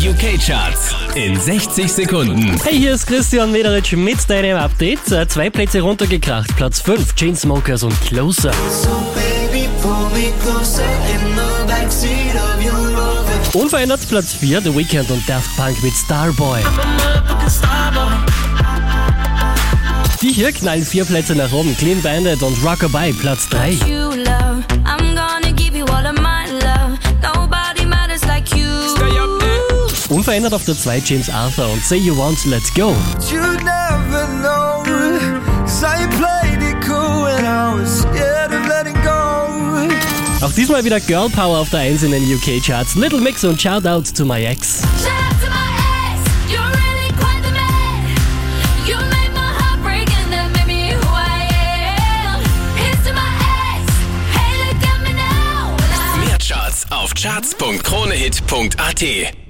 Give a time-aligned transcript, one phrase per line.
[0.00, 2.58] Die UK-Charts in 60 Sekunden.
[2.64, 5.12] Hey, hier ist Christian Mederitsch mit deinem Update.
[5.12, 6.56] Äh, Zwei Plätze runtergekracht.
[6.56, 8.50] Platz 5, Chainsmokers und Closer.
[8.70, 13.60] So baby, pull me closer in the backseat of your Rover.
[13.60, 16.60] Unverändert Platz 4, The Weeknd und Daft Punk mit Starboy.
[20.22, 21.76] Die hier knallen vier Plätze nach oben.
[21.76, 23.76] Clean Bandit und Rockabye Platz 3.
[30.40, 32.96] Unverändert auf der 2 James Arthur und Say You Want, Let's Go.
[33.30, 34.82] You never know,
[35.66, 39.90] 'cause I played it cool when I was scared of letting go.
[40.40, 42.94] Auch diesmal wieder Girl Power auf der 1 in den UK Charts.
[42.94, 44.80] Little Mix und Shout Out to My Ex.
[56.38, 59.40] Charts auf charts.kronehit.at